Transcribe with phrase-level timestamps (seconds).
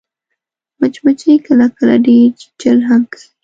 [0.79, 3.25] مچمچۍ کله کله ډېر چیچل هم کوي